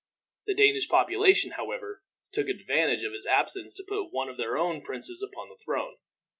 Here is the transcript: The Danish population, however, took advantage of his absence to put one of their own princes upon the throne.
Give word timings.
The 0.47 0.55
Danish 0.55 0.89
population, 0.89 1.51
however, 1.57 2.01
took 2.31 2.49
advantage 2.49 3.03
of 3.03 3.13
his 3.13 3.27
absence 3.27 3.71
to 3.75 3.85
put 3.87 4.09
one 4.11 4.29
of 4.29 4.37
their 4.37 4.57
own 4.57 4.81
princes 4.81 5.21
upon 5.21 5.49
the 5.49 5.57
throne. 5.63 5.97